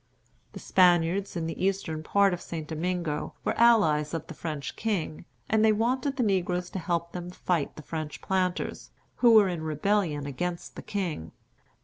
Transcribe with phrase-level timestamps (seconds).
[0.53, 2.67] The Spaniards in the eastern part of St.
[2.67, 7.29] Domingo were allies of the French king, and they wanted the negroes to help them
[7.29, 11.33] fight the French planters, who were in rebellion against the king.